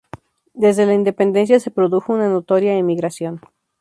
Desde 0.55 0.87
la 0.87 0.95
independencia 0.95 1.59
se 1.59 1.69
produjo 1.69 2.11
una 2.13 2.27
notoria 2.27 2.73
emigración. 2.75 3.39